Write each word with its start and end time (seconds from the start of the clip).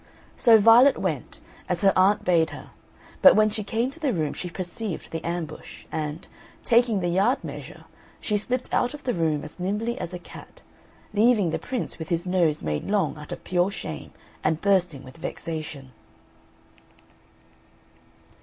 So 0.35 0.57
Violet 0.57 0.97
went, 0.97 1.39
as 1.69 1.81
her 1.81 1.93
aunt 1.95 2.25
bade 2.25 2.49
her, 2.49 2.71
but 3.21 3.35
when 3.35 3.51
she 3.51 3.63
came 3.63 3.91
to 3.91 3.99
the 3.99 4.11
room 4.13 4.33
she 4.33 4.49
perceived 4.49 5.11
the 5.11 5.23
ambush, 5.23 5.83
and, 5.91 6.27
taking 6.65 7.01
the 7.01 7.07
yard 7.07 7.43
measure, 7.43 7.85
she 8.19 8.35
slipped 8.35 8.73
out 8.73 8.95
of 8.95 9.03
the 9.03 9.13
room 9.13 9.43
as 9.43 9.59
nimbly 9.59 9.99
as 9.99 10.11
a 10.11 10.17
cat, 10.17 10.63
leaving 11.13 11.51
the 11.51 11.59
Prince 11.59 11.99
with 11.99 12.09
his 12.09 12.25
nose 12.25 12.63
made 12.63 12.85
long 12.89 13.15
out 13.15 13.31
of 13.31 13.43
pure 13.43 13.69
shame 13.69 14.11
and 14.43 14.59
bursting 14.59 15.03
with 15.03 15.17
vexation. 15.17 15.91